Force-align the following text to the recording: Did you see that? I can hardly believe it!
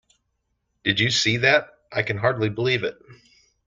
Did 0.83 0.99
you 0.99 1.11
see 1.11 1.37
that? 1.37 1.69
I 1.91 2.01
can 2.01 2.17
hardly 2.17 2.49
believe 2.49 2.83
it! 2.83 2.97